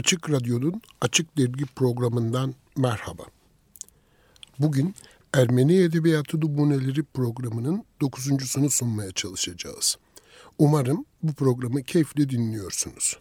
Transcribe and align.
Açık 0.00 0.30
Radyo'nun 0.30 0.82
Açık 1.00 1.38
Dergi 1.38 1.66
programından 1.66 2.54
merhaba. 2.76 3.22
Bugün 4.58 4.94
Ermeni 5.34 5.76
Edebiyatı 5.76 6.40
Numuneleri 6.40 7.02
programının 7.02 7.84
dokuzuncusunu 8.00 8.70
sunmaya 8.70 9.12
çalışacağız. 9.12 9.98
Umarım 10.58 11.04
bu 11.22 11.32
programı 11.32 11.82
keyifle 11.82 12.30
dinliyorsunuz. 12.30 13.18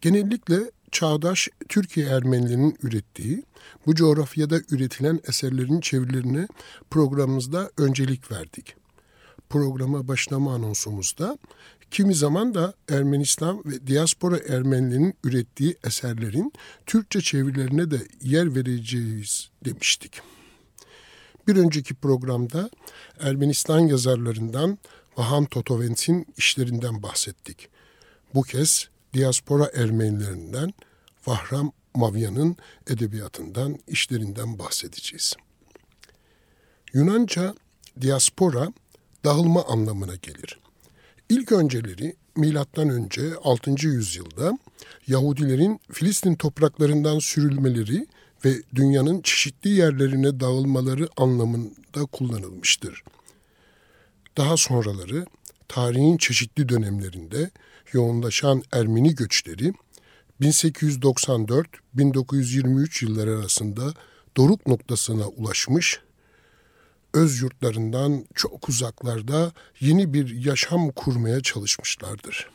Genellikle 0.00 0.70
çağdaş 0.92 1.48
Türkiye 1.68 2.06
Ermenilerinin 2.06 2.76
ürettiği, 2.82 3.42
bu 3.86 3.94
coğrafyada 3.94 4.60
üretilen 4.70 5.20
eserlerin 5.28 5.80
çevirilerine 5.80 6.48
programımızda 6.90 7.70
öncelik 7.76 8.32
verdik. 8.32 8.79
Programa 9.50 10.08
başlama 10.08 10.54
anonsumuzda 10.54 11.38
kimi 11.90 12.14
zaman 12.14 12.54
da 12.54 12.74
Ermenistan 12.88 13.62
ve 13.64 13.86
diaspora 13.86 14.38
Ermenilerinin 14.38 15.14
ürettiği 15.24 15.76
eserlerin 15.84 16.52
Türkçe 16.86 17.20
çevirilerine 17.20 17.90
de 17.90 17.98
yer 18.22 18.54
vereceğiz 18.54 19.50
demiştik. 19.64 20.20
Bir 21.48 21.56
önceki 21.56 21.94
programda 21.94 22.70
Ermenistan 23.20 23.78
yazarlarından 23.78 24.78
Vahan 25.16 25.44
Totovens'in 25.44 26.26
işlerinden 26.36 27.02
bahsettik. 27.02 27.68
Bu 28.34 28.42
kez 28.42 28.88
diaspora 29.14 29.70
Ermenilerinden 29.74 30.74
Vahram 31.26 31.72
Mavyan'ın 31.94 32.56
edebiyatından, 32.86 33.78
işlerinden 33.88 34.58
bahsedeceğiz. 34.58 35.34
Yunanca 36.92 37.54
diaspora 38.00 38.72
dağılma 39.24 39.64
anlamına 39.64 40.14
gelir. 40.14 40.60
İlk 41.28 41.52
önceleri 41.52 42.16
milattan 42.36 42.88
önce 42.88 43.34
6. 43.44 43.86
yüzyılda 43.86 44.58
Yahudilerin 45.06 45.80
Filistin 45.92 46.34
topraklarından 46.34 47.18
sürülmeleri 47.18 48.06
ve 48.44 48.54
dünyanın 48.74 49.22
çeşitli 49.22 49.70
yerlerine 49.70 50.40
dağılmaları 50.40 51.08
anlamında 51.16 52.04
kullanılmıştır. 52.12 53.02
Daha 54.36 54.56
sonraları 54.56 55.26
tarihin 55.68 56.16
çeşitli 56.16 56.68
dönemlerinde 56.68 57.50
yoğunlaşan 57.92 58.62
Ermeni 58.72 59.14
göçleri 59.14 59.72
1894-1923 60.40 63.04
yılları 63.04 63.38
arasında 63.38 63.94
doruk 64.36 64.66
noktasına 64.66 65.28
ulaşmış 65.28 66.00
öz 67.14 67.42
yurtlarından 67.42 68.26
çok 68.34 68.68
uzaklarda 68.68 69.52
yeni 69.80 70.14
bir 70.14 70.44
yaşam 70.44 70.90
kurmaya 70.90 71.40
çalışmışlardır. 71.40 72.50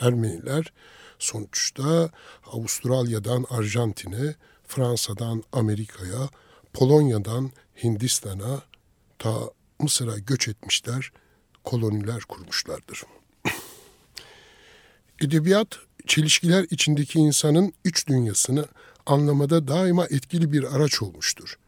Ermeniler 0.00 0.72
sonuçta 1.18 2.10
Avustralya'dan 2.46 3.46
Arjantin'e, 3.50 4.34
Fransa'dan 4.66 5.42
Amerika'ya, 5.52 6.28
Polonya'dan 6.72 7.50
Hindistan'a 7.82 8.62
ta 9.18 9.50
Mısır'a 9.80 10.18
göç 10.18 10.48
etmişler, 10.48 11.12
koloniler 11.64 12.20
kurmuşlardır. 12.20 13.02
Edebiyat, 15.20 15.68
çelişkiler 16.06 16.66
içindeki 16.70 17.18
insanın 17.18 17.72
iç 17.84 18.08
dünyasını 18.08 18.64
anlamada 19.06 19.68
daima 19.68 20.06
etkili 20.06 20.52
bir 20.52 20.76
araç 20.76 21.02
olmuştur. 21.02 21.58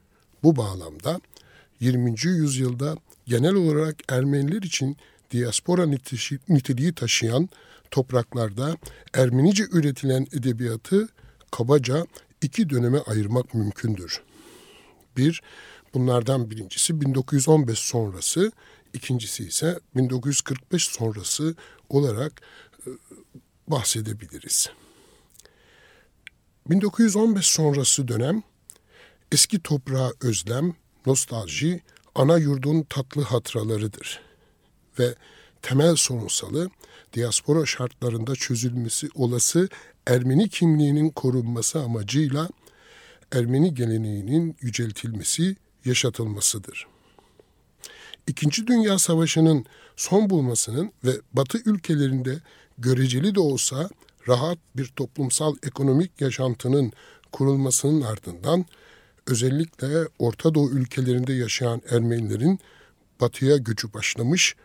Bu 0.42 0.56
bağlamda 0.56 1.20
20. 1.80 2.14
yüzyılda 2.24 2.96
genel 3.26 3.54
olarak 3.54 3.96
Ermeniler 4.08 4.62
için 4.62 4.96
diaspora 5.30 5.86
niteliği 6.48 6.94
taşıyan 6.94 7.48
topraklarda 7.90 8.76
Ermenice 9.14 9.64
üretilen 9.72 10.26
edebiyatı 10.32 11.08
kabaca 11.50 12.06
iki 12.42 12.70
döneme 12.70 12.98
ayırmak 12.98 13.54
mümkündür. 13.54 14.22
Bir, 15.16 15.42
bunlardan 15.94 16.50
birincisi 16.50 17.00
1915 17.00 17.78
sonrası, 17.78 18.52
ikincisi 18.92 19.44
ise 19.44 19.80
1945 19.96 20.84
sonrası 20.84 21.54
olarak 21.88 22.42
e, 22.86 22.90
bahsedebiliriz. 23.68 24.70
1915 26.70 27.46
sonrası 27.46 28.08
dönem 28.08 28.42
eski 29.32 29.60
toprağa 29.62 30.12
özlem, 30.20 30.74
nostalji 31.06 31.80
ana 32.14 32.38
yurdun 32.38 32.82
tatlı 32.82 33.22
hatıralarıdır 33.22 34.20
ve 34.98 35.14
temel 35.62 35.96
sorunsalı 35.96 36.70
diaspora 37.12 37.66
şartlarında 37.66 38.34
çözülmesi 38.34 39.08
olası 39.14 39.68
Ermeni 40.06 40.48
kimliğinin 40.48 41.10
korunması 41.10 41.80
amacıyla 41.80 42.48
Ermeni 43.32 43.74
geleneğinin 43.74 44.56
yüceltilmesi, 44.60 45.56
yaşatılmasıdır. 45.84 46.86
İkinci 48.26 48.66
Dünya 48.66 48.98
Savaşı'nın 48.98 49.64
son 49.96 50.30
bulmasının 50.30 50.92
ve 51.04 51.10
Batı 51.32 51.58
ülkelerinde 51.58 52.38
göreceli 52.78 53.34
de 53.34 53.40
olsa 53.40 53.88
rahat 54.28 54.58
bir 54.76 54.86
toplumsal 54.86 55.56
ekonomik 55.62 56.20
yaşantının 56.20 56.92
kurulmasının 57.32 58.00
ardından 58.02 58.64
özellikle 59.30 60.08
Orta 60.18 60.54
Doğu 60.54 60.70
ülkelerinde 60.70 61.32
yaşayan 61.32 61.82
Ermenilerin 61.90 62.58
batıya 63.20 63.56
göçü 63.56 63.92
başlamış. 63.92 64.56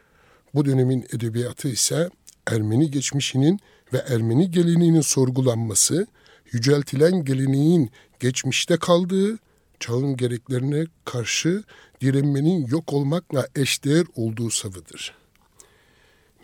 Bu 0.53 0.65
dönemin 0.65 1.05
edebiyatı 1.13 1.67
ise 1.67 2.09
Ermeni 2.47 2.91
geçmişinin 2.91 3.59
ve 3.93 3.97
Ermeni 3.97 4.51
geleneğinin 4.51 5.01
sorgulanması, 5.01 6.07
yüceltilen 6.51 7.25
geleneğin 7.25 7.91
geçmişte 8.19 8.77
kaldığı, 8.77 9.37
çağın 9.79 10.17
gereklerine 10.17 10.85
karşı 11.05 11.63
direnmenin 12.01 12.67
yok 12.67 12.93
olmakla 12.93 13.47
eşdeğer 13.55 14.05
olduğu 14.15 14.49
savıdır. 14.49 15.13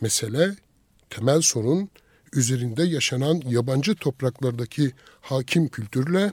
Mesele, 0.02 0.56
temel 1.10 1.42
sorun 1.42 1.90
üzerinde 2.34 2.84
yaşanan 2.84 3.42
yabancı 3.46 3.96
topraklardaki 3.96 4.92
hakim 5.22 5.68
kültürle 5.68 6.32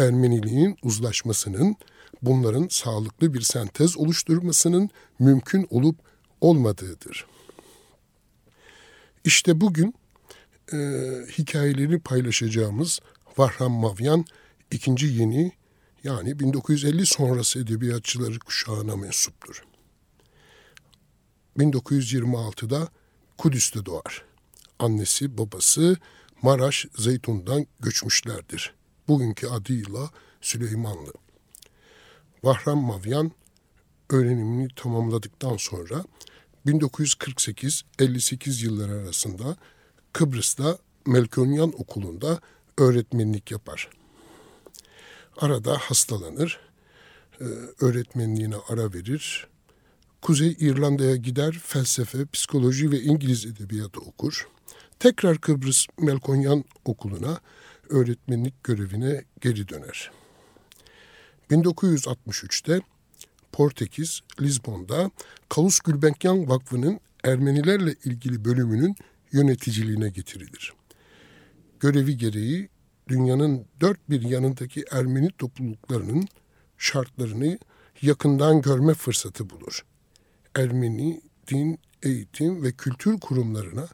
Ermeniliğin 0.00 0.76
uzlaşmasının, 0.82 1.76
bunların 2.22 2.68
sağlıklı 2.70 3.34
bir 3.34 3.40
sentez 3.40 3.96
oluşturmasının 3.96 4.90
mümkün 5.18 5.66
olup 5.70 5.96
olmadığıdır. 6.40 7.26
İşte 9.24 9.60
bugün 9.60 9.94
e, 10.72 10.76
hikayeleri 11.38 12.00
paylaşacağımız 12.00 13.00
Vahram 13.38 13.72
Mavyan 13.72 14.24
ikinci 14.70 15.06
yeni 15.06 15.52
yani 16.04 16.38
1950 16.38 17.06
sonrası 17.06 17.58
edebiyatçıları 17.58 18.38
kuşağına 18.38 18.96
mensuptur. 18.96 19.64
1926'da 21.58 22.88
Kudüs'te 23.38 23.86
doğar. 23.86 24.24
Annesi 24.78 25.38
babası 25.38 25.96
Maraş 26.42 26.86
Zeytun'dan 26.98 27.66
göçmüşlerdir 27.80 28.79
bugünkü 29.10 29.46
adıyla 29.46 30.10
Süleymanlı. 30.40 31.12
Vahram 32.42 32.78
Mavyan 32.78 33.32
öğrenimini 34.10 34.68
tamamladıktan 34.76 35.56
sonra 35.56 36.04
1948-58 36.66 38.64
yılları 38.64 38.92
arasında 38.92 39.56
Kıbrıs'ta 40.12 40.78
Melkonyan 41.06 41.72
Okulu'nda 41.80 42.40
öğretmenlik 42.78 43.50
yapar. 43.50 43.90
Arada 45.36 45.78
hastalanır, 45.78 46.60
e, 47.40 47.44
öğretmenliğine 47.80 48.56
ara 48.68 48.92
verir. 48.92 49.46
Kuzey 50.22 50.56
İrlanda'ya 50.60 51.16
gider, 51.16 51.52
felsefe, 51.64 52.26
psikoloji 52.26 52.90
ve 52.90 53.00
İngiliz 53.00 53.46
edebiyatı 53.46 54.00
okur. 54.00 54.48
Tekrar 54.98 55.38
Kıbrıs 55.38 55.86
Melkonyan 55.98 56.64
Okulu'na 56.84 57.40
öğretmenlik 57.90 58.64
görevine 58.64 59.24
geri 59.40 59.68
döner. 59.68 60.10
1963'te 61.50 62.80
Portekiz, 63.52 64.20
Lizbon'da 64.40 65.10
Kalus 65.48 65.80
Gülbenkian 65.80 66.48
Vakfı'nın 66.48 67.00
Ermenilerle 67.24 67.94
ilgili 68.04 68.44
bölümünün 68.44 68.96
yöneticiliğine 69.32 70.08
getirilir. 70.08 70.72
Görevi 71.80 72.16
gereği 72.16 72.68
dünyanın 73.08 73.66
dört 73.80 74.10
bir 74.10 74.22
yanındaki 74.22 74.84
Ermeni 74.90 75.28
topluluklarının 75.38 76.28
şartlarını 76.78 77.58
yakından 78.02 78.62
görme 78.62 78.94
fırsatı 78.94 79.50
bulur. 79.50 79.84
Ermeni 80.54 81.20
din, 81.48 81.78
eğitim 82.02 82.62
ve 82.62 82.72
kültür 82.72 83.20
kurumlarına 83.20 83.88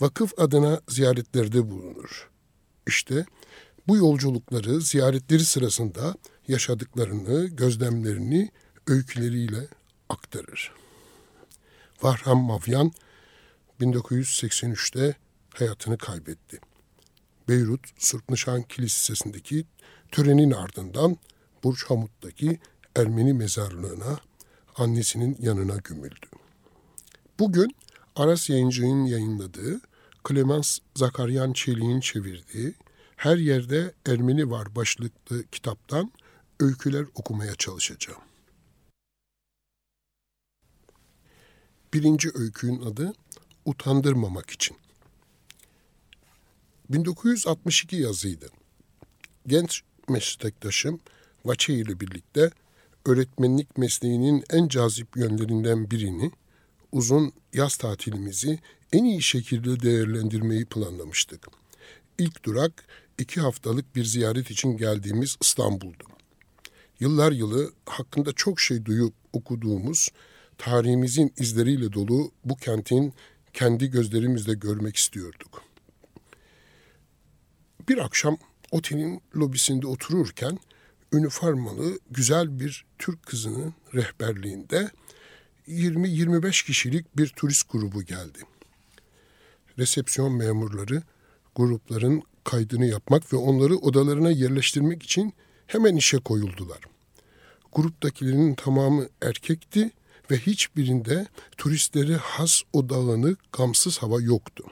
vakıf 0.00 0.38
adına 0.38 0.80
ziyaretlerde 0.88 1.70
bulunur. 1.70 2.31
İşte 2.86 3.26
bu 3.88 3.96
yolculukları 3.96 4.80
ziyaretleri 4.80 5.44
sırasında 5.44 6.14
yaşadıklarını, 6.48 7.46
gözlemlerini 7.46 8.50
öyküleriyle 8.86 9.68
aktarır. 10.08 10.72
Vahram 12.02 12.38
Mavyan 12.38 12.92
1983'te 13.80 15.16
hayatını 15.54 15.98
kaybetti. 15.98 16.60
Beyrut 17.48 17.80
Sırpnışan 17.98 18.62
Kilisesi'ndeki 18.62 19.64
törenin 20.12 20.50
ardından 20.50 21.16
Burç 21.64 21.84
Hamut'taki 21.84 22.60
Ermeni 22.96 23.32
mezarlığına 23.32 24.18
annesinin 24.76 25.36
yanına 25.40 25.76
gömüldü. 25.76 26.26
Bugün 27.38 27.76
Aras 28.16 28.50
Yayıncı'nın 28.50 29.04
yayınladığı, 29.04 29.80
Clemens 30.28 30.78
Zakaryan 30.96 31.52
Çelik'in 31.52 32.00
çevirdiği 32.00 32.74
Her 33.16 33.36
Yerde 33.36 33.94
Ermeni 34.06 34.50
Var 34.50 34.74
başlıklı 34.76 35.44
kitaptan 35.52 36.12
öyküler 36.60 37.06
okumaya 37.14 37.54
çalışacağım. 37.54 38.20
Birinci 41.94 42.30
öykünün 42.34 42.82
adı 42.82 43.12
Utandırmamak 43.64 44.50
için. 44.50 44.76
1962 46.90 47.96
yazıydı. 47.96 48.50
Genç 49.46 49.82
meslektaşım 50.08 51.00
Vaçe 51.44 51.74
ile 51.74 52.00
birlikte 52.00 52.50
öğretmenlik 53.06 53.78
mesleğinin 53.78 54.44
en 54.50 54.68
cazip 54.68 55.16
yönlerinden 55.16 55.90
birini 55.90 56.30
uzun 56.92 57.32
yaz 57.52 57.76
tatilimizi 57.76 58.58
en 58.92 59.04
iyi 59.04 59.22
şekilde 59.22 59.80
değerlendirmeyi 59.80 60.64
planlamıştık. 60.64 61.46
İlk 62.18 62.44
durak 62.44 62.84
iki 63.18 63.40
haftalık 63.40 63.96
bir 63.96 64.04
ziyaret 64.04 64.50
için 64.50 64.76
geldiğimiz 64.76 65.36
İstanbul'du. 65.40 66.04
Yıllar 67.00 67.32
yılı 67.32 67.72
hakkında 67.86 68.32
çok 68.32 68.60
şey 68.60 68.84
duyup 68.84 69.14
okuduğumuz, 69.32 70.08
tarihimizin 70.58 71.32
izleriyle 71.38 71.92
dolu 71.92 72.32
bu 72.44 72.56
kentin 72.56 73.14
kendi 73.52 73.90
gözlerimizle 73.90 74.54
görmek 74.54 74.96
istiyorduk. 74.96 75.62
Bir 77.88 77.98
akşam 77.98 78.38
otelin 78.70 79.22
lobisinde 79.36 79.86
otururken 79.86 80.58
üniformalı 81.12 81.98
güzel 82.10 82.60
bir 82.60 82.84
Türk 82.98 83.26
kızının 83.26 83.74
rehberliğinde 83.94 84.90
20-25 85.68 86.66
kişilik 86.66 87.16
bir 87.16 87.28
turist 87.28 87.72
grubu 87.72 88.02
geldi. 88.02 88.38
Resepsiyon 89.78 90.32
memurları 90.32 91.02
grupların 91.54 92.22
kaydını 92.44 92.86
yapmak 92.86 93.32
ve 93.32 93.36
onları 93.36 93.76
odalarına 93.76 94.30
yerleştirmek 94.30 95.02
için 95.02 95.34
hemen 95.66 95.96
işe 95.96 96.18
koyuldular. 96.18 96.80
Gruptakilerin 97.72 98.54
tamamı 98.54 99.08
erkekti 99.22 99.90
ve 100.30 100.38
hiçbirinde 100.38 101.26
turistleri 101.56 102.16
has 102.16 102.62
o 102.72 102.88
dağınık, 102.88 103.52
gamsız 103.52 103.98
hava 103.98 104.20
yoktu. 104.20 104.64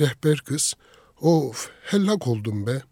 Rehber 0.00 0.38
kız, 0.38 0.74
of 1.20 1.70
hellak 1.82 2.26
oldum 2.26 2.66
be, 2.66 2.82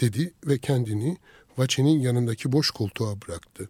dedi 0.00 0.32
ve 0.46 0.58
kendini 0.58 1.16
Vaçe'nin 1.58 2.00
yanındaki 2.00 2.52
boş 2.52 2.70
koltuğa 2.70 3.14
bıraktı. 3.22 3.68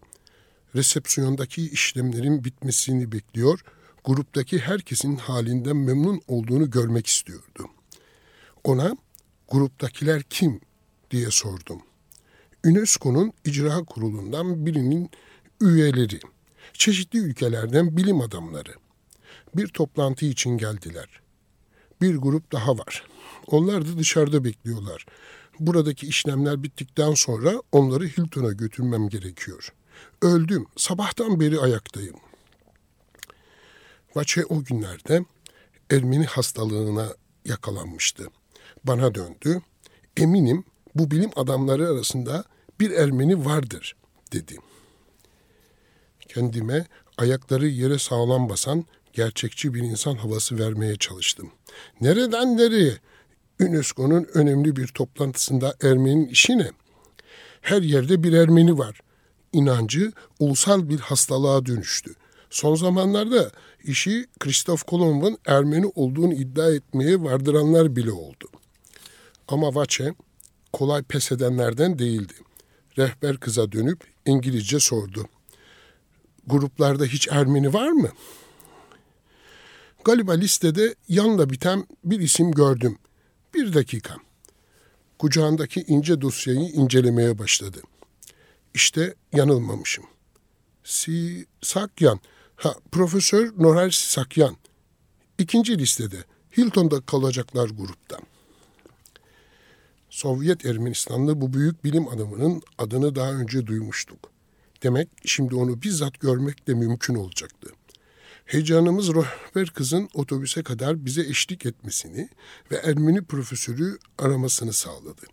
Resepsiyondaki 0.75 1.69
işlemlerin 1.69 2.43
bitmesini 2.43 3.11
bekliyor, 3.11 3.59
gruptaki 4.09 4.59
herkesin 4.59 5.15
halinden 5.15 5.77
memnun 5.77 6.21
olduğunu 6.27 6.71
görmek 6.71 7.07
istiyordu. 7.07 7.69
Ona 8.63 8.97
gruptakiler 9.49 10.23
kim 10.23 10.61
diye 11.11 11.31
sordum. 11.31 11.81
UNESCO'nun 12.65 13.33
icra 13.45 13.83
kurulundan 13.83 14.65
birinin 14.65 15.09
üyeleri, 15.61 16.19
çeşitli 16.73 17.19
ülkelerden 17.19 17.97
bilim 17.97 18.21
adamları. 18.21 18.73
Bir 19.55 19.67
toplantı 19.67 20.25
için 20.25 20.57
geldiler. 20.57 21.21
Bir 22.01 22.15
grup 22.15 22.51
daha 22.51 22.77
var. 22.77 23.03
Onlar 23.47 23.85
da 23.87 23.97
dışarıda 23.97 24.43
bekliyorlar. 24.43 25.05
Buradaki 25.59 26.07
işlemler 26.07 26.63
bittikten 26.63 27.13
sonra 27.13 27.61
onları 27.71 28.07
Hilton'a 28.07 28.51
götürmem 28.51 29.09
gerekiyor. 29.09 29.73
Öldüm. 30.21 30.65
Sabahtan 30.77 31.39
beri 31.39 31.59
ayaktayım. 31.59 32.15
Vaçe 34.15 34.45
o 34.45 34.63
günlerde 34.63 35.25
Ermeni 35.91 36.25
hastalığına 36.25 37.13
yakalanmıştı. 37.45 38.27
Bana 38.83 39.15
döndü. 39.15 39.61
Eminim 40.17 40.63
bu 40.95 41.11
bilim 41.11 41.31
adamları 41.35 41.87
arasında 41.87 42.43
bir 42.79 42.91
Ermeni 42.91 43.45
vardır 43.45 43.95
dedi. 44.33 44.57
Kendime 46.27 46.85
ayakları 47.17 47.67
yere 47.67 47.99
sağlam 47.99 48.49
basan 48.49 48.85
gerçekçi 49.13 49.73
bir 49.73 49.81
insan 49.81 50.15
havası 50.15 50.59
vermeye 50.59 50.95
çalıştım. 50.95 51.51
Nereden 52.01 52.57
nereye? 52.57 52.97
UNESCO'nun 53.59 54.27
önemli 54.33 54.75
bir 54.75 54.87
toplantısında 54.87 55.75
Ermeni'nin 55.83 56.27
işi 56.27 56.57
ne? 56.57 56.71
Her 57.61 57.81
yerde 57.81 58.23
bir 58.23 58.33
Ermeni 58.33 58.77
var. 58.77 58.99
İnancı 59.53 60.11
ulusal 60.39 60.89
bir 60.89 60.99
hastalığa 60.99 61.65
dönüştü. 61.65 62.15
Son 62.49 62.75
zamanlarda 62.75 63.51
işi 63.83 64.27
Kristof 64.39 64.83
Kolomb'un 64.83 65.37
Ermeni 65.45 65.85
olduğunu 65.95 66.33
iddia 66.33 66.71
etmeye 66.71 67.21
vardıranlar 67.21 67.95
bile 67.95 68.11
oldu. 68.11 68.49
Ama 69.47 69.75
Vaçe 69.75 70.13
kolay 70.73 71.03
pes 71.03 71.31
edenlerden 71.31 71.99
değildi. 71.99 72.33
Rehber 72.97 73.37
kıza 73.37 73.71
dönüp 73.71 74.03
İngilizce 74.25 74.79
sordu. 74.79 75.25
Gruplarda 76.47 77.05
hiç 77.05 77.27
Ermeni 77.31 77.73
var 77.73 77.89
mı? 77.89 78.09
Galiba 80.03 80.33
listede 80.33 80.95
yanla 81.09 81.49
biten 81.49 81.87
bir 82.03 82.19
isim 82.19 82.51
gördüm. 82.51 82.97
Bir 83.53 83.73
dakika. 83.73 84.15
Kucağındaki 85.19 85.81
ince 85.87 86.21
dosyayı 86.21 86.59
incelemeye 86.59 87.39
başladı. 87.39 87.81
İşte 88.73 89.15
yanılmamışım. 89.33 90.05
Si 90.83 91.45
Sakyan. 91.61 92.19
Ha, 92.59 92.75
Profesör 92.91 93.53
Noral 93.57 93.89
Sakyan. 93.91 94.57
İkinci 95.37 95.77
listede. 95.77 96.23
Hilton'da 96.57 97.01
kalacaklar 97.01 97.69
grupta. 97.69 98.17
Sovyet 100.09 100.65
Ermenistanlı 100.65 101.41
bu 101.41 101.53
büyük 101.53 101.83
bilim 101.83 102.07
adamının 102.07 102.61
adını 102.77 103.15
daha 103.15 103.31
önce 103.31 103.67
duymuştuk. 103.67 104.31
Demek 104.83 105.09
şimdi 105.25 105.55
onu 105.55 105.81
bizzat 105.81 106.19
görmek 106.19 106.67
de 106.67 106.73
mümkün 106.73 107.15
olacaktı. 107.15 107.69
Heyecanımız 108.45 109.09
rehber 109.09 109.69
kızın 109.69 110.09
otobüse 110.13 110.63
kadar 110.63 111.05
bize 111.05 111.21
eşlik 111.21 111.65
etmesini 111.65 112.29
ve 112.71 112.75
Ermeni 112.75 113.21
profesörü 113.21 113.97
aramasını 114.17 114.73
sağladı. 114.73 115.25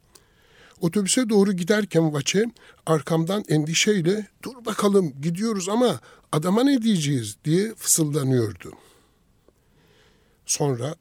Otobüse 0.80 1.28
doğru 1.28 1.52
giderken 1.52 2.12
Vaçe 2.12 2.45
arkamdan 2.87 3.45
endişeyle 3.49 4.26
dur 4.42 4.64
bakalım 4.64 5.21
gidiyoruz 5.23 5.68
ama 5.68 6.00
adama 6.33 6.64
ne 6.64 6.83
diyeceğiz 6.83 7.37
diye 7.45 7.75
fısıldanıyordu. 7.75 8.73
Sonra 10.47 10.95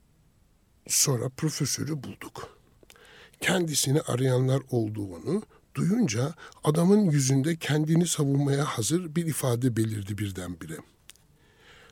sonra 0.88 1.30
profesörü 1.30 2.04
bulduk. 2.04 2.58
Kendisini 3.42 4.02
arayanlar 4.02 4.62
olduğunu 4.70 5.44
duyunca 5.76 6.34
adamın 6.64 7.10
yüzünde 7.10 7.56
kendini 7.56 8.08
savunmaya 8.08 8.66
hazır 8.66 9.16
bir 9.16 9.26
ifade 9.26 9.78
belirdi 9.78 10.18
birdenbire. 10.18 10.78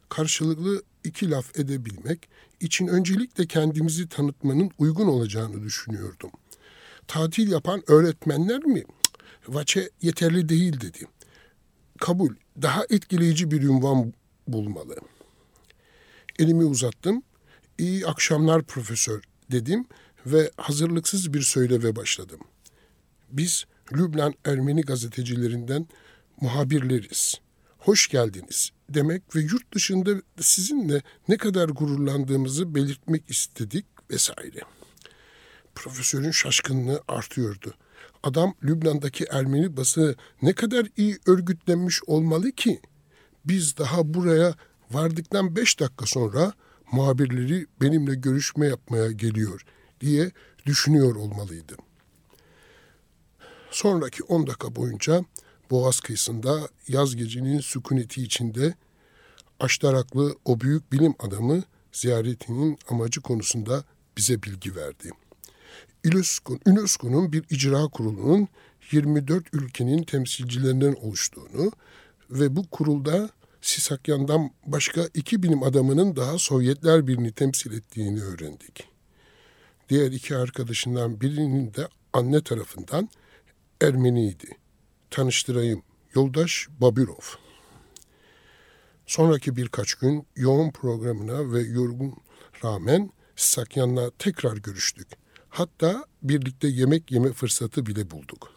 Karşılıklı 0.10 0.84
iki 1.04 1.30
laf 1.30 1.60
edebilmek 1.60 2.30
için 2.60 2.88
öncelikle 2.88 3.48
kendimizi 3.48 4.10
tanıtmanın 4.10 4.72
uygun 4.78 5.08
olacağını 5.08 5.64
düşünüyordum. 5.64 6.32
Tatil 7.08 7.52
yapan 7.52 7.84
öğretmenler 7.88 8.64
mi? 8.64 8.84
Vaçe 9.48 9.90
yeterli 10.02 10.50
değil 10.50 10.82
dedi. 10.82 11.08
Kabul, 12.00 12.36
daha 12.62 12.84
etkileyici 12.90 13.52
bir 13.52 13.62
ünvan 13.62 14.14
bulmalı. 14.48 14.96
Elimi 16.40 16.66
uzattım. 16.66 17.24
İyi 17.78 18.08
akşamlar 18.08 18.64
profesör 18.64 19.22
dedim 19.52 19.86
ve 20.26 20.52
hazırlıksız 20.58 21.34
bir 21.34 21.42
söyleve 21.42 21.96
başladım. 21.96 22.40
Biz 23.32 23.66
Lübnan 23.94 24.34
Ermeni 24.46 24.82
gazetecilerinden 24.82 25.88
muhabirleriz. 26.42 27.36
Hoş 27.78 28.08
geldiniz 28.08 28.72
demek 28.90 29.36
ve 29.36 29.40
yurt 29.40 29.74
dışında 29.74 30.22
sizinle 30.40 31.02
ne 31.28 31.38
kadar 31.38 31.70
gururlandığımızı 31.70 32.76
belirtmek 32.76 33.30
istedik 33.30 33.86
vesaire. 34.12 34.60
Profesörün 35.76 36.32
şaşkınlığı 36.32 37.02
artıyordu. 37.08 37.74
Adam 38.24 38.54
Lübnan'daki 38.64 39.26
Ermeni 39.32 39.78
bası 39.78 40.16
ne 40.42 40.54
kadar 40.54 40.88
iyi 40.98 41.20
örgütlenmiş 41.28 42.04
olmalı 42.04 42.52
ki? 42.52 42.82
Biz 43.46 43.78
daha 43.78 44.14
buraya 44.14 44.56
vardıktan 44.92 45.56
beş 45.56 45.80
dakika 45.80 46.06
sonra 46.06 46.54
muhabirleri 46.92 47.66
benimle 47.82 48.16
görüşme 48.16 48.68
yapmaya 48.68 49.12
geliyor 49.12 49.66
diye 50.02 50.32
düşünüyor 50.66 51.16
olmalıydım. 51.16 51.78
Sonraki 53.72 54.24
on 54.24 54.48
dakika 54.48 54.76
boyunca 54.76 55.26
Boğaz 55.72 56.00
kıyısında 56.00 56.68
yaz 56.88 57.16
gecenin 57.16 57.60
sükuneti 57.60 58.24
içinde 58.24 58.74
Aştaraklı 59.60 60.36
o 60.46 60.60
büyük 60.60 60.92
bilim 60.92 61.16
adamı 61.20 61.64
ziyaretinin 61.92 62.78
amacı 62.90 63.22
konusunda 63.22 63.84
bize 64.18 64.44
bilgi 64.44 64.76
verdi. 64.76 65.12
UNESCO, 66.06 66.58
UNESCO'nun 66.66 67.34
bir 67.34 67.44
icra 67.50 67.88
kurulunun 67.88 68.48
24 68.92 69.46
ülkenin 69.54 70.04
temsilcilerinden 70.04 70.94
oluştuğunu 70.94 71.72
ve 72.30 72.56
bu 72.56 72.68
kurulda 72.68 73.30
Sisakyan'dan 73.62 74.52
başka 74.66 75.08
iki 75.14 75.44
bilim 75.44 75.64
adamının 75.64 76.16
daha 76.16 76.38
Sovyetler 76.38 77.08
Birliği'ni 77.08 77.32
temsil 77.32 77.74
ettiğini 77.74 78.24
öğrendik. 78.24 78.88
Diğer 79.90 80.12
iki 80.12 80.36
arkadaşından 80.36 81.22
birinin 81.22 81.74
de 81.74 81.88
anne 82.14 82.44
tarafından 82.44 83.10
Ermeniydi. 83.82 84.58
Tanıştırayım, 85.12 85.84
yoldaş 86.16 86.68
Babirov. 86.82 87.38
Sonraki 89.06 89.56
birkaç 89.56 89.94
gün 89.94 90.28
yoğun 90.36 90.72
programına 90.72 91.54
ve 91.54 91.62
yorgun 91.62 92.16
rağmen 92.64 93.12
Sakyan'la 93.36 94.12
tekrar 94.20 94.58
görüştük. 94.58 95.23
Hatta 95.54 96.06
birlikte 96.24 96.68
yemek 96.68 97.12
yeme 97.12 97.34
fırsatı 97.34 97.86
bile 97.86 98.12
bulduk. 98.12 98.54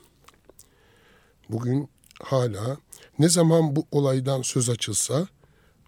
Bugün 1.49 1.89
hala 2.23 2.77
ne 3.19 3.29
zaman 3.29 3.77
bu 3.77 3.87
olaydan 3.91 4.43
söz 4.43 4.71
açılsa 4.71 5.29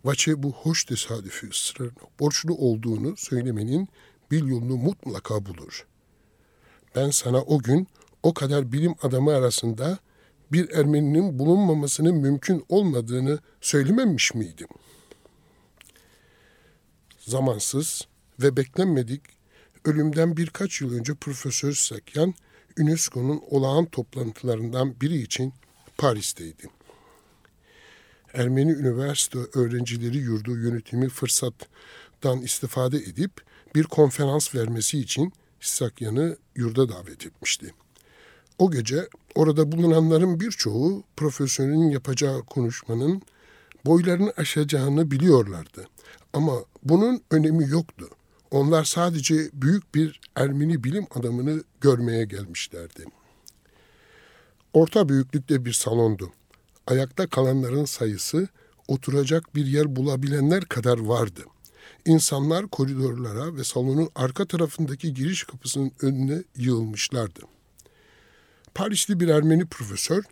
Vaçe 0.04 0.42
bu 0.42 0.52
hoş 0.52 0.84
tesadüfü 0.84 1.50
ısrarına 1.50 1.92
borçlu 2.20 2.54
olduğunu 2.54 3.16
söylemenin 3.16 3.88
bir 4.30 4.44
yolunu 4.44 4.76
mutlaka 4.76 5.46
bulur. 5.46 5.86
Ben 6.94 7.10
sana 7.10 7.42
o 7.42 7.58
gün 7.58 7.88
o 8.22 8.34
kadar 8.34 8.72
bilim 8.72 8.94
adamı 9.02 9.34
arasında 9.34 9.98
bir 10.52 10.70
Ermeninin 10.70 11.38
bulunmamasının 11.38 12.14
mümkün 12.14 12.64
olmadığını 12.68 13.38
söylememiş 13.60 14.34
miydim? 14.34 14.68
Zamansız 17.18 18.08
ve 18.40 18.56
beklenmedik 18.56 19.38
ölümden 19.88 20.37
birkaç 20.37 20.80
yıl 20.80 20.95
önce 20.95 21.14
Profesör 21.14 21.73
Sakyan 21.73 22.35
UNESCO'nun 22.78 23.42
olağan 23.50 23.85
toplantılarından 23.85 25.00
biri 25.00 25.23
için 25.23 25.52
Paris'teydi. 25.99 26.71
Ermeni 28.35 28.73
Üniversite 28.73 29.38
Öğrencileri 29.54 30.16
Yurdu 30.16 30.57
yönetimi 30.57 31.09
fırsattan 31.09 32.42
istifade 32.42 32.97
edip 32.97 33.33
bir 33.75 33.85
konferans 33.85 34.54
vermesi 34.54 34.99
için 34.99 35.33
Sakyan'ı 35.61 36.37
yurda 36.57 36.88
davet 36.88 37.26
etmişti. 37.26 37.75
O 38.59 38.71
gece 38.71 39.09
orada 39.35 39.73
bulunanların 39.73 40.40
birçoğu 40.40 41.04
profesörün 41.16 41.90
yapacağı 41.90 42.42
konuşmanın 42.42 43.23
boylarını 43.87 44.33
aşacağını 44.37 45.11
biliyorlardı. 45.11 45.88
Ama 46.33 46.52
bunun 46.83 47.23
önemi 47.30 47.68
yoktu. 47.68 48.09
Onlar 48.50 48.85
sadece 48.85 49.50
büyük 49.52 49.95
bir 49.95 50.21
Ermeni 50.37 50.85
bilim 50.85 51.07
adamını 51.14 51.62
görmeye 51.81 52.25
gelmişlerdi. 52.25 53.05
Orta 54.73 55.09
büyüklükte 55.09 55.64
bir 55.64 55.73
salondu. 55.73 56.33
Ayakta 56.87 57.26
kalanların 57.26 57.85
sayısı 57.85 58.49
oturacak 58.88 59.55
bir 59.55 59.67
yer 59.67 59.97
bulabilenler 59.97 60.64
kadar 60.64 60.99
vardı. 60.99 61.40
İnsanlar 62.05 62.69
koridorlara 62.69 63.57
ve 63.57 63.64
salonun 63.64 64.11
arka 64.14 64.47
tarafındaki 64.47 65.14
giriş 65.14 65.45
kapısının 65.45 65.93
önüne 66.02 66.43
yığılmışlardı. 66.57 67.40
Parisli 68.75 69.21
bir 69.21 69.28
Ermeni 69.28 69.67
profesör 69.67 70.25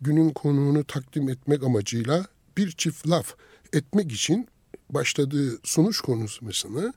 günün 0.00 0.30
konuğunu 0.30 0.84
takdim 0.84 1.28
etmek 1.28 1.62
amacıyla 1.62 2.26
bir 2.56 2.70
çift 2.70 3.08
laf 3.08 3.34
etmek 3.72 4.12
için 4.12 4.48
başladığı 4.90 5.58
sunuş 5.62 6.00
konuşmasını 6.00 6.92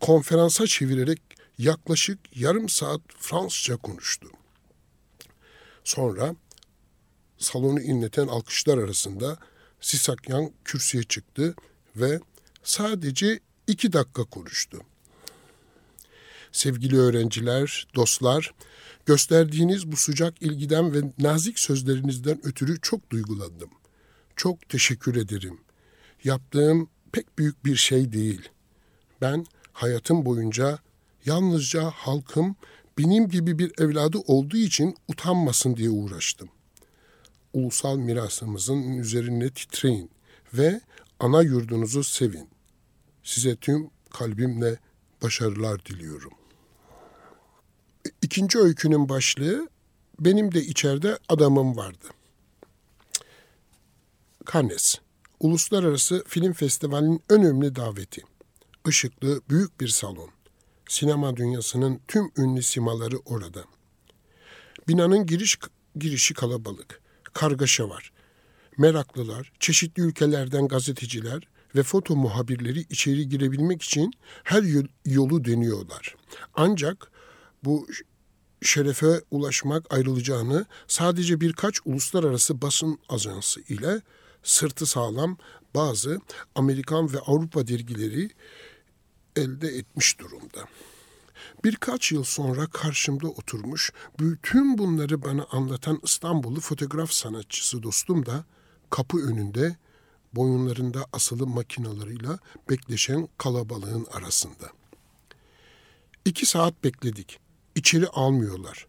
konferansa 0.00 0.66
çevirerek 0.66 1.22
yaklaşık 1.58 2.18
yarım 2.36 2.68
saat 2.68 3.00
Fransızca 3.18 3.76
konuştu. 3.76 4.28
Sonra 5.84 6.34
salonu 7.38 7.80
inleten 7.80 8.26
alkışlar 8.26 8.78
arasında 8.78 9.38
Sisakyan 9.80 10.52
kürsüye 10.64 11.02
çıktı 11.02 11.54
ve 11.96 12.20
sadece 12.62 13.40
iki 13.66 13.92
dakika 13.92 14.24
konuştu. 14.24 14.80
Sevgili 16.52 16.98
öğrenciler, 16.98 17.86
dostlar, 17.94 18.54
gösterdiğiniz 19.06 19.92
bu 19.92 19.96
sıcak 19.96 20.42
ilgiden 20.42 20.94
ve 20.94 21.12
nazik 21.18 21.58
sözlerinizden 21.58 22.46
ötürü 22.46 22.80
çok 22.80 23.10
duygulandım. 23.10 23.70
Çok 24.36 24.68
teşekkür 24.68 25.16
ederim. 25.16 25.60
Yaptığım 26.24 26.88
pek 27.12 27.38
büyük 27.38 27.64
bir 27.64 27.76
şey 27.76 28.12
değil. 28.12 28.48
Ben 29.20 29.46
hayatım 29.78 30.26
boyunca 30.26 30.78
yalnızca 31.24 31.90
halkım 31.90 32.56
benim 32.98 33.28
gibi 33.28 33.58
bir 33.58 33.72
evladı 33.80 34.18
olduğu 34.18 34.56
için 34.56 34.96
utanmasın 35.08 35.76
diye 35.76 35.90
uğraştım. 35.90 36.48
Ulusal 37.52 37.96
mirasımızın 37.96 38.82
üzerine 38.98 39.50
titreyin 39.50 40.10
ve 40.54 40.80
ana 41.20 41.42
yurdunuzu 41.42 42.04
sevin. 42.04 42.48
Size 43.22 43.56
tüm 43.56 43.90
kalbimle 44.10 44.78
başarılar 45.22 45.84
diliyorum. 45.84 46.32
İkinci 48.22 48.58
öykünün 48.58 49.08
başlığı 49.08 49.68
benim 50.20 50.54
de 50.54 50.62
içeride 50.62 51.18
adamım 51.28 51.76
vardı. 51.76 52.06
Cannes, 54.52 54.94
Uluslararası 55.40 56.24
Film 56.26 56.52
Festivali'nin 56.52 57.22
önemli 57.28 57.76
daveti. 57.76 58.27
Işıklı 58.88 59.40
büyük 59.50 59.80
bir 59.80 59.88
salon. 59.88 60.30
Sinema 60.88 61.36
dünyasının 61.36 62.00
tüm 62.08 62.30
ünlü 62.36 62.62
simaları 62.62 63.18
orada. 63.18 63.64
Binanın 64.88 65.26
giriş 65.26 65.58
girişi 65.96 66.34
kalabalık. 66.34 67.00
Kargaşa 67.32 67.88
var. 67.88 68.12
Meraklılar, 68.78 69.52
çeşitli 69.60 70.02
ülkelerden 70.02 70.68
gazeteciler 70.68 71.48
ve 71.76 71.82
foto 71.82 72.16
muhabirleri 72.16 72.80
içeri 72.80 73.28
girebilmek 73.28 73.82
için 73.82 74.12
her 74.44 74.62
yolu 75.04 75.44
deniyorlar. 75.44 76.14
Ancak 76.54 77.10
bu 77.64 77.86
şerefe 78.62 79.20
ulaşmak 79.30 79.94
ayrılacağını 79.94 80.66
sadece 80.86 81.40
birkaç 81.40 81.80
uluslararası 81.84 82.62
basın 82.62 82.98
ajansı 83.08 83.60
ile 83.60 84.02
sırtı 84.42 84.86
sağlam 84.86 85.36
bazı 85.74 86.20
Amerikan 86.54 87.12
ve 87.12 87.18
Avrupa 87.18 87.66
dergileri 87.66 88.30
elde 89.38 89.68
etmiş 89.68 90.18
durumda. 90.18 90.68
Birkaç 91.64 92.12
yıl 92.12 92.24
sonra 92.24 92.66
karşımda 92.66 93.28
oturmuş 93.28 93.92
bütün 94.20 94.78
bunları 94.78 95.22
bana 95.22 95.46
anlatan 95.50 96.00
İstanbullu 96.02 96.60
fotoğraf 96.60 97.12
sanatçısı 97.12 97.82
dostum 97.82 98.26
da 98.26 98.44
kapı 98.90 99.18
önünde 99.18 99.76
boyunlarında 100.34 101.06
asılı 101.12 101.46
makinalarıyla 101.46 102.38
bekleşen 102.70 103.28
kalabalığın 103.38 104.06
arasında. 104.12 104.70
İki 106.24 106.46
saat 106.46 106.84
bekledik. 106.84 107.38
İçeri 107.74 108.06
almıyorlar. 108.06 108.86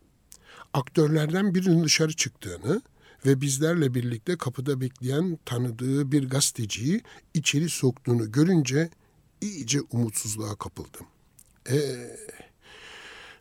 Aktörlerden 0.74 1.56
birinin 1.56 1.84
dışarı 1.84 2.14
çıktığını 2.14 2.82
ve 3.26 3.42
bizlerle 3.42 3.94
birlikte 3.94 4.38
kapıda 4.38 4.82
bekleyen 4.82 5.40
tanıdığı 5.46 6.12
bir 6.12 6.30
gazeteciyi 6.30 7.02
içeri 7.34 7.70
soktuğunu 7.70 8.32
görünce 8.32 8.90
iyice 9.42 9.82
umutsuzluğa 9.82 10.56
kapıldım. 10.56 11.08
Eee 11.70 12.18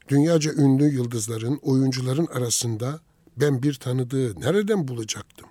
Dünyaca 0.09 0.52
ünlü 0.52 0.85
yıldızların, 0.85 1.59
oyuncuların 1.62 2.26
arasında 2.26 3.00
ben 3.37 3.62
bir 3.62 3.75
tanıdığı 3.75 4.40
nereden 4.40 4.88
bulacaktım? 4.88 5.49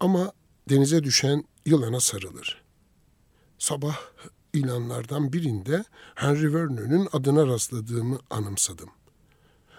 Ama 0.00 0.32
denize 0.68 1.04
düşen 1.04 1.44
yılana 1.66 2.00
sarılır. 2.00 2.62
Sabah 3.58 3.96
ilanlardan 4.52 5.32
birinde 5.32 5.84
Henry 6.14 6.54
Vernon'un 6.54 7.08
adına 7.12 7.46
rastladığımı 7.46 8.18
anımsadım. 8.30 8.90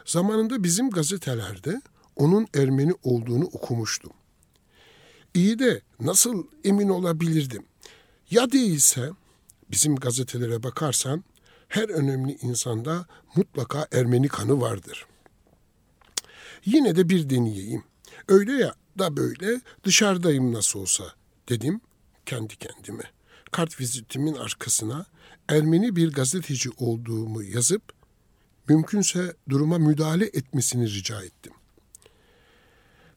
Zamanında 0.06 0.64
bizim 0.64 0.90
gazetelerde 0.90 1.82
onun 2.16 2.48
Ermeni 2.54 2.94
olduğunu 3.04 3.46
okumuştum. 3.46 4.12
İyi 5.34 5.60
de 5.60 5.82
nasıl 6.00 6.44
emin 6.64 6.90
olabilirdim? 6.90 7.66
Ya 8.32 8.52
değilse 8.52 9.12
bizim 9.72 9.96
gazetelere 9.96 10.64
bakarsan 10.64 11.24
her 11.68 11.90
önemli 11.90 12.38
insanda 12.42 13.06
mutlaka 13.36 13.88
Ermeni 13.92 14.28
kanı 14.28 14.62
vardır. 14.62 15.06
Yine 16.66 16.96
de 16.96 17.10
bir 17.10 17.30
deneyeyim. 17.30 17.84
Öyle 18.28 18.52
ya 18.52 18.76
da 19.00 19.18
böyle 19.18 19.62
dışarıdayım 19.84 20.54
nasıl 20.54 20.80
olsa 20.80 21.04
dedim 21.50 21.82
kendi 22.26 22.56
kendime. 22.56 23.04
Kart 23.52 23.80
vizitimin 23.80 24.36
arkasına 24.36 25.06
Ermeni 25.50 25.96
bir 25.96 26.12
gazeteci 26.12 26.70
olduğumu 26.78 27.44
yazıp 27.44 27.82
mümkünse 28.70 29.36
duruma 29.50 29.78
müdahale 29.78 30.26
etmesini 30.26 30.94
rica 30.94 31.24
ettim. 31.24 31.54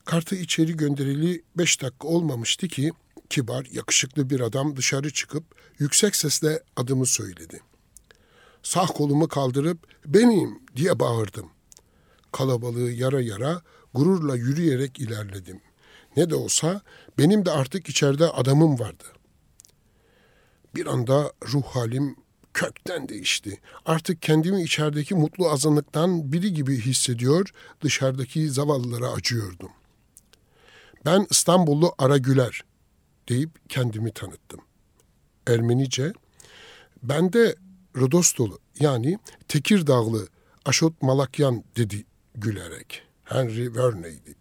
Kartı 0.05 0.35
içeri 0.35 0.77
gönderili 0.77 1.43
beş 1.57 1.81
dakika 1.81 2.07
olmamıştı 2.07 2.67
ki 2.67 2.91
kibar, 3.29 3.67
yakışıklı 3.71 4.29
bir 4.29 4.39
adam 4.39 4.75
dışarı 4.75 5.13
çıkıp 5.13 5.43
yüksek 5.79 6.15
sesle 6.15 6.63
adımı 6.75 7.05
söyledi. 7.05 7.61
Sağ 8.63 8.85
kolumu 8.85 9.27
kaldırıp 9.27 9.77
benim 10.05 10.59
diye 10.75 10.99
bağırdım. 10.99 11.49
Kalabalığı 12.31 12.91
yara 12.91 13.21
yara 13.21 13.61
gururla 13.93 14.35
yürüyerek 14.35 14.99
ilerledim. 14.99 15.61
Ne 16.17 16.29
de 16.29 16.35
olsa 16.35 16.81
benim 17.17 17.45
de 17.45 17.51
artık 17.51 17.89
içeride 17.89 18.29
adamım 18.29 18.79
vardı. 18.79 19.03
Bir 20.75 20.85
anda 20.85 21.33
ruh 21.53 21.63
halim 21.63 22.15
kökten 22.53 23.09
değişti. 23.09 23.59
Artık 23.85 24.21
kendimi 24.21 24.63
içerideki 24.63 25.15
mutlu 25.15 25.49
azınlıktan 25.49 26.31
biri 26.31 26.53
gibi 26.53 26.81
hissediyor, 26.81 27.49
dışarıdaki 27.81 28.49
zavallılara 28.49 29.11
acıyordum. 29.11 29.71
Ben 31.05 31.27
İstanbullu 31.29 31.95
Ara 31.97 32.17
Güler 32.17 32.63
deyip 33.29 33.69
kendimi 33.69 34.11
tanıttım. 34.11 34.61
Ermenice, 35.47 36.13
ben 37.03 37.33
de 37.33 37.55
Rodostolu 37.95 38.59
yani 38.79 39.19
Tekirdağlı 39.47 40.27
Aşot 40.65 41.01
Malakyan 41.01 41.63
dedi 41.77 42.05
gülerek. 42.35 43.03
Henry 43.23 43.75
Verney'di. 43.75 44.35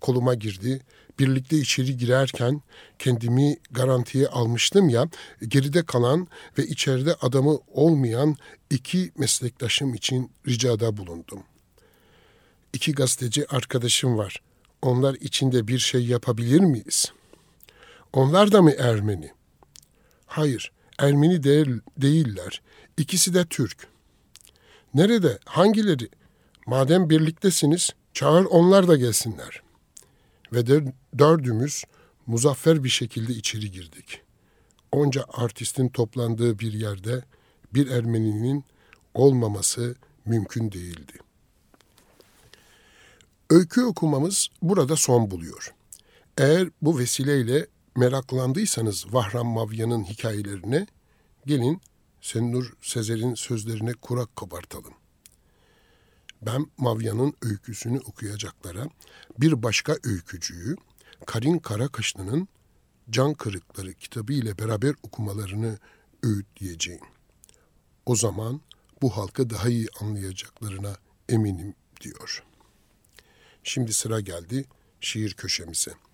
Koluma 0.00 0.34
girdi. 0.34 0.80
Birlikte 1.18 1.56
içeri 1.56 1.96
girerken 1.96 2.62
kendimi 2.98 3.56
garantiye 3.70 4.28
almıştım 4.28 4.88
ya, 4.88 5.08
geride 5.48 5.82
kalan 5.86 6.28
ve 6.58 6.66
içeride 6.66 7.14
adamı 7.14 7.58
olmayan 7.66 8.36
iki 8.70 9.12
meslektaşım 9.18 9.94
için 9.94 10.30
ricada 10.46 10.96
bulundum. 10.96 11.42
İki 12.72 12.92
gazeteci 12.92 13.48
arkadaşım 13.48 14.18
var. 14.18 14.42
Onlar 14.82 15.14
içinde 15.14 15.68
bir 15.68 15.78
şey 15.78 16.06
yapabilir 16.06 16.60
miyiz? 16.60 17.12
Onlar 18.12 18.52
da 18.52 18.62
mı 18.62 18.72
Ermeni? 18.78 19.32
Hayır, 20.26 20.72
Ermeni 20.98 21.42
değil, 21.42 21.80
değiller. 21.96 22.62
İkisi 22.96 23.34
de 23.34 23.46
Türk. 23.46 23.86
Nerede? 24.94 25.38
Hangileri? 25.44 26.08
Madem 26.66 27.10
birliktesiniz, 27.10 27.90
çağır 28.12 28.44
onlar 28.44 28.88
da 28.88 28.96
gelsinler. 28.96 29.62
Ve 30.52 30.66
de 30.66 30.94
dördümüz 31.18 31.84
muzaffer 32.26 32.84
bir 32.84 32.88
şekilde 32.88 33.32
içeri 33.32 33.70
girdik. 33.70 34.20
Onca 34.92 35.24
artistin 35.28 35.88
toplandığı 35.88 36.58
bir 36.58 36.72
yerde 36.72 37.24
bir 37.74 37.90
Ermeninin 37.90 38.64
olmaması 39.14 39.96
mümkün 40.24 40.72
değildi. 40.72 41.12
Öykü 43.50 43.82
okumamız 43.82 44.48
burada 44.62 44.96
son 44.96 45.30
buluyor. 45.30 45.74
Eğer 46.38 46.68
bu 46.82 46.98
vesileyle 46.98 47.66
meraklandıysanız 47.98 49.14
Vahram 49.14 49.46
Mavya'nın 49.46 50.04
hikayelerine 50.04 50.86
gelin 51.46 51.80
Senur 52.20 52.72
Sezer'in 52.82 53.34
sözlerine 53.34 53.92
kurak 53.92 54.36
kabartalım. 54.36 54.94
Ben 56.42 56.66
Mavya'nın 56.76 57.34
öyküsünü 57.42 57.98
okuyacaklara 57.98 58.88
bir 59.38 59.62
başka 59.62 59.96
öykücüyü 60.04 60.76
Karin 61.26 61.58
Karakaşlı'nın 61.58 62.48
Can 63.10 63.34
Kırıkları 63.34 63.94
kitabı 63.94 64.32
ile 64.32 64.58
beraber 64.58 64.94
okumalarını 65.02 65.78
öğütleyeceğim. 66.22 67.04
O 68.06 68.16
zaman 68.16 68.60
bu 69.02 69.16
halkı 69.16 69.50
daha 69.50 69.68
iyi 69.68 69.88
anlayacaklarına 70.00 70.96
eminim 71.28 71.74
diyor. 72.00 72.44
Şimdi 73.62 73.92
sıra 73.92 74.20
geldi 74.20 74.64
şiir 75.00 75.34
köşemize. 75.34 76.07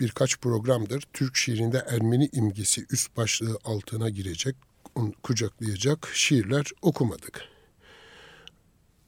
Birkaç 0.00 0.38
programdır 0.38 1.02
Türk 1.12 1.36
şiirinde 1.36 1.84
Ermeni 1.88 2.28
imgesi 2.32 2.86
üst 2.90 3.16
başlığı 3.16 3.58
altına 3.64 4.08
girecek, 4.08 4.56
kucaklayacak 5.22 6.10
şiirler 6.14 6.66
okumadık. 6.82 7.44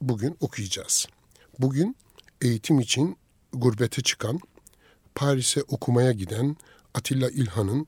Bugün 0.01 0.37
okuyacağız. 0.39 1.07
Bugün 1.59 1.95
eğitim 2.41 2.79
için 2.79 3.17
gurbete 3.53 4.01
çıkan, 4.01 4.39
Paris'e 5.15 5.61
okumaya 5.63 6.11
giden 6.11 6.57
Atilla 6.93 7.29
İlhan'ın 7.29 7.87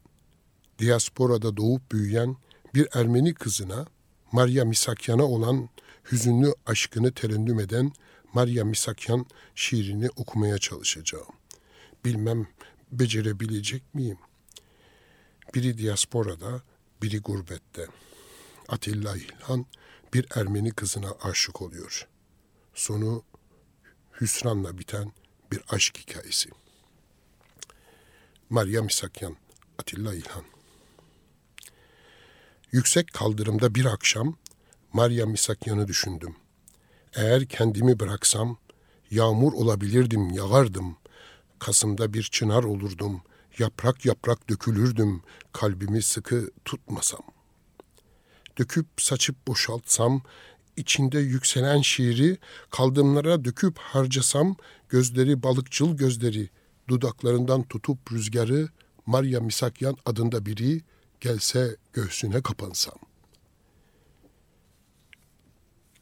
diasporada 0.79 1.57
doğup 1.57 1.91
büyüyen 1.91 2.37
bir 2.73 2.87
Ermeni 2.93 3.33
kızına 3.33 3.85
Maria 4.31 4.65
Misakyan'a 4.65 5.23
olan 5.23 5.69
hüzünlü 6.11 6.53
aşkını 6.65 7.11
terennüm 7.11 7.59
eden 7.59 7.91
Maria 8.33 8.65
Misakyan 8.65 9.25
şiirini 9.55 10.09
okumaya 10.15 10.57
çalışacağım. 10.57 11.27
Bilmem 12.05 12.47
becerebilecek 12.99 13.95
miyim? 13.95 14.17
Biri 15.55 15.77
diasporada, 15.77 16.61
biri 17.01 17.19
gurbette. 17.19 17.87
Atilla 18.67 19.17
İlhan 19.17 19.65
bir 20.13 20.25
Ermeni 20.35 20.71
kızına 20.71 21.11
aşık 21.21 21.61
oluyor. 21.61 22.07
Sonu 22.73 23.23
hüsranla 24.21 24.77
biten 24.77 25.11
bir 25.51 25.61
aşk 25.69 25.97
hikayesi. 25.97 26.49
Maria 28.49 28.81
Misakyan, 28.81 29.35
Atilla 29.79 30.13
İlhan. 30.13 30.43
Yüksek 32.71 33.13
kaldırımda 33.13 33.75
bir 33.75 33.85
akşam 33.85 34.37
Maria 34.93 35.25
Misakyan'ı 35.25 35.87
düşündüm. 35.87 36.35
Eğer 37.13 37.45
kendimi 37.45 37.99
bıraksam 37.99 38.57
yağmur 39.11 39.53
olabilirdim, 39.53 40.29
yağardım. 40.31 40.97
Kasımda 41.59 42.13
bir 42.13 42.23
çınar 42.23 42.63
olurdum, 42.63 43.21
yaprak 43.59 44.05
yaprak 44.05 44.49
dökülürdüm, 44.49 45.21
kalbimi 45.53 46.01
sıkı 46.01 46.51
tutmasam. 46.65 47.21
Döküp 48.57 48.87
saçıp 48.97 49.47
boşaltsam, 49.47 50.21
içinde 50.77 51.19
yükselen 51.19 51.81
şiiri 51.81 52.37
kaldımlara 52.69 53.45
döküp 53.45 53.77
harcasam, 53.77 54.55
gözleri 54.89 55.43
balıkçıl 55.43 55.97
gözleri, 55.97 56.49
dudaklarından 56.87 57.63
tutup 57.63 58.11
rüzgarı, 58.11 58.69
Maria 59.05 59.41
Misakyan 59.41 59.97
adında 60.05 60.45
biri 60.45 60.81
gelse 61.21 61.75
göğsüne 61.93 62.41
kapansam. 62.41 62.95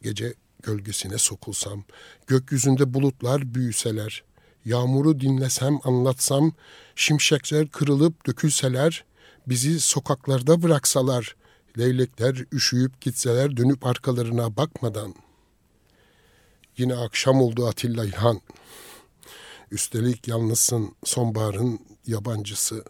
Gece 0.02 0.34
gölgesine 0.64 1.18
sokulsam, 1.18 1.84
gökyüzünde 2.28 2.94
bulutlar 2.94 3.56
büyüseler, 3.56 4.24
yağmuru 4.66 5.20
dinlesem, 5.20 5.80
anlatsam, 5.84 6.54
şimşekler 6.96 7.68
kırılıp 7.68 8.28
dökülseler, 8.28 9.06
bizi 9.48 9.80
sokaklarda 9.80 10.64
bıraksalar, 10.64 11.36
leylekler 11.78 12.46
üşüyüp 12.52 13.02
gitseler 13.02 13.58
dönüp 13.58 13.86
arkalarına 13.86 14.58
bakmadan. 14.58 15.16
Yine 16.78 16.96
akşam 16.96 17.42
oldu 17.42 17.68
Atilla 17.68 18.06
İlhan. 18.06 18.42
Üstelik 19.72 20.28
yalnızsın 20.28 20.96
sonbaharın 21.04 21.80
yabancısı.'' 22.08 22.84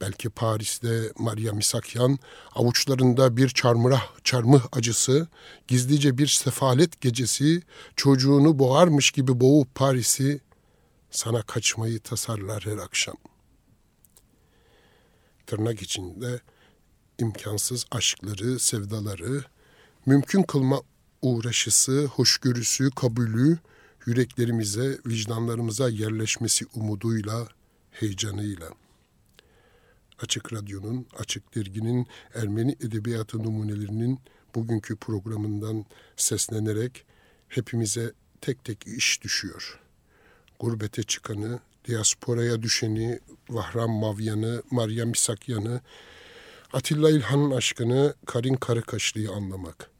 belki 0.00 0.30
Paris'te 0.30 1.12
Maria 1.18 1.52
Misakyan, 1.52 2.18
avuçlarında 2.54 3.36
bir 3.36 3.48
çarmıh, 3.48 4.00
çarmıh 4.24 4.62
acısı, 4.72 5.28
gizlice 5.68 6.18
bir 6.18 6.26
sefalet 6.26 7.00
gecesi, 7.00 7.62
çocuğunu 7.96 8.58
boğarmış 8.58 9.10
gibi 9.10 9.40
boğup 9.40 9.74
Paris'i, 9.74 10.40
sana 11.10 11.42
kaçmayı 11.42 12.00
tasarlar 12.00 12.66
her 12.66 12.78
akşam. 12.78 13.16
Tırnak 15.46 15.82
içinde 15.82 16.40
imkansız 17.18 17.86
aşkları, 17.90 18.58
sevdaları, 18.58 19.44
mümkün 20.06 20.42
kılma 20.42 20.80
uğraşısı, 21.22 22.04
hoşgörüsü, 22.04 22.90
kabulü, 22.90 23.58
yüreklerimize, 24.06 24.98
vicdanlarımıza 25.06 25.88
yerleşmesi 25.88 26.66
umuduyla, 26.74 27.48
heyecanıyla.'' 27.90 28.90
Açık 30.22 30.52
Radyo'nun, 30.52 31.06
Açık 31.18 31.54
Dergi'nin 31.54 32.06
Ermeni 32.34 32.72
Edebiyatı 32.72 33.38
numunelerinin 33.38 34.20
bugünkü 34.54 34.96
programından 34.96 35.84
seslenerek 36.16 37.04
hepimize 37.48 38.12
tek 38.40 38.64
tek 38.64 38.86
iş 38.86 39.22
düşüyor. 39.22 39.80
Gurbete 40.60 41.02
çıkanı, 41.02 41.60
diasporaya 41.88 42.62
düşeni, 42.62 43.20
Vahram 43.50 43.90
Mavyan'ı, 43.90 44.62
Maria 44.70 45.06
Misakyan'ı, 45.06 45.80
Atilla 46.72 47.10
İlhan'ın 47.10 47.50
aşkını 47.50 48.14
Karin 48.26 48.54
Karakaşlı'yı 48.54 49.30
anlamak. 49.30 49.90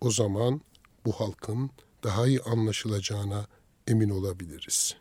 O 0.00 0.10
zaman 0.10 0.60
bu 1.04 1.12
halkın 1.12 1.70
daha 2.02 2.26
iyi 2.26 2.40
anlaşılacağına 2.40 3.46
emin 3.86 4.10
olabiliriz. 4.10 4.96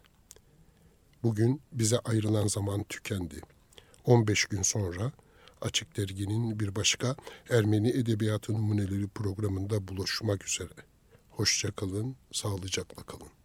Bugün 1.23 1.61
bize 1.71 1.99
ayrılan 1.99 2.47
zaman 2.47 2.83
tükendi. 2.83 3.41
15 4.05 4.45
gün 4.45 4.61
sonra 4.61 5.11
Açık 5.61 5.97
Dergi'nin 5.97 6.59
bir 6.59 6.75
başka 6.75 7.15
Ermeni 7.49 7.89
Edebiyatı 7.89 8.53
Numuneleri 8.53 9.07
programında 9.07 9.87
buluşmak 9.87 10.47
üzere. 10.47 10.73
Hoşça 11.29 11.71
kalın, 11.71 12.15
sağlıcakla 12.31 13.03
kalın. 13.03 13.44